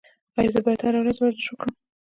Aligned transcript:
ایا 0.37 0.49
زه 0.53 0.59
باید 0.65 0.81
هره 0.85 0.99
ورځ 1.01 1.17
ورزش 1.19 1.45
وکړم؟ 1.49 1.73